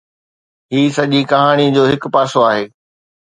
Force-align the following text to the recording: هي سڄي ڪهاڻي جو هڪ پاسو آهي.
هي 0.75 0.79
سڄي 0.95 1.19
ڪهاڻي 1.33 1.67
جو 1.75 1.83
هڪ 1.91 2.01
پاسو 2.15 2.39
آهي. 2.49 2.65